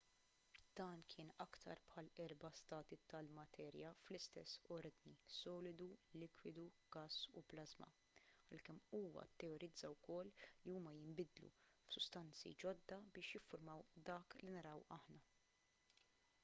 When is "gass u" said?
6.95-7.45